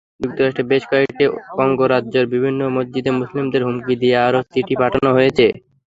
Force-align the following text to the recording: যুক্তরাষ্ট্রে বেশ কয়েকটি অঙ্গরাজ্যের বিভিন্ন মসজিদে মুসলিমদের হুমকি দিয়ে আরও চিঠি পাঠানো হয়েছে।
যুক্তরাষ্ট্রে 0.21 0.63
বেশ 0.71 0.83
কয়েকটি 0.91 1.23
অঙ্গরাজ্যের 1.57 2.25
বিভিন্ন 2.33 2.61
মসজিদে 2.75 3.11
মুসলিমদের 3.19 3.65
হুমকি 3.67 3.93
দিয়ে 4.01 4.17
আরও 4.27 4.39
চিঠি 4.53 4.75
পাঠানো 4.81 5.09
হয়েছে। 5.13 5.45